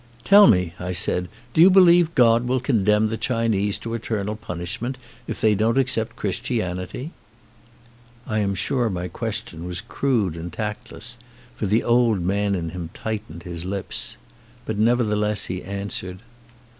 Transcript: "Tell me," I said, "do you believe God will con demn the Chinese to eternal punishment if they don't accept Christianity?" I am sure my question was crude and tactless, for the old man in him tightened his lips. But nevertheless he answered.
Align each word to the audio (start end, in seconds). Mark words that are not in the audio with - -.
"Tell 0.23 0.47
me," 0.47 0.73
I 0.79 0.93
said, 0.93 1.27
"do 1.53 1.61
you 1.61 1.69
believe 1.69 2.15
God 2.15 2.47
will 2.47 2.59
con 2.59 2.83
demn 2.83 3.09
the 3.09 3.17
Chinese 3.17 3.77
to 3.77 3.93
eternal 3.93 4.35
punishment 4.35 4.97
if 5.27 5.39
they 5.39 5.53
don't 5.53 5.77
accept 5.77 6.15
Christianity?" 6.15 7.11
I 8.25 8.39
am 8.39 8.55
sure 8.55 8.89
my 8.89 9.07
question 9.07 9.63
was 9.63 9.79
crude 9.81 10.35
and 10.35 10.51
tactless, 10.51 11.17
for 11.55 11.67
the 11.67 11.83
old 11.83 12.19
man 12.19 12.55
in 12.55 12.69
him 12.69 12.89
tightened 12.95 13.43
his 13.43 13.63
lips. 13.63 14.17
But 14.65 14.79
nevertheless 14.79 15.45
he 15.45 15.61
answered. 15.61 16.17